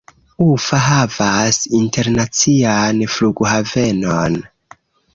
Ufa 0.45 0.79
havas 0.85 1.59
internacian 1.81 3.07
flughavenon. 3.17 4.45